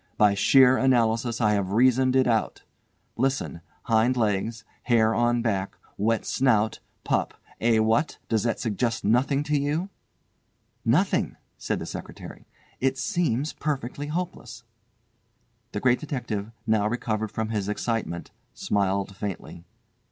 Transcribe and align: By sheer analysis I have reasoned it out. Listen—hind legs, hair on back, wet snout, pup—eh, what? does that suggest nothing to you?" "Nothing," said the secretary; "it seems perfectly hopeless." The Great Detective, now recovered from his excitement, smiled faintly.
By 0.17 0.33
sheer 0.33 0.77
analysis 0.77 1.39
I 1.39 1.51
have 1.53 1.73
reasoned 1.73 2.15
it 2.15 2.25
out. 2.25 2.63
Listen—hind 3.17 4.17
legs, 4.17 4.63
hair 4.81 5.13
on 5.13 5.43
back, 5.43 5.77
wet 5.95 6.25
snout, 6.25 6.79
pup—eh, 7.03 7.77
what? 7.77 8.17
does 8.27 8.41
that 8.41 8.59
suggest 8.59 9.05
nothing 9.05 9.43
to 9.43 9.55
you?" 9.59 9.89
"Nothing," 10.83 11.35
said 11.59 11.77
the 11.77 11.85
secretary; 11.85 12.47
"it 12.79 12.97
seems 12.97 13.53
perfectly 13.53 14.07
hopeless." 14.07 14.63
The 15.71 15.79
Great 15.79 15.99
Detective, 15.99 16.51
now 16.65 16.87
recovered 16.87 17.29
from 17.29 17.49
his 17.49 17.69
excitement, 17.69 18.31
smiled 18.55 19.15
faintly. 19.15 19.65